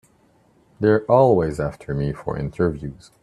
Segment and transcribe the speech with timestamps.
[0.79, 3.11] They're always after me for interviews.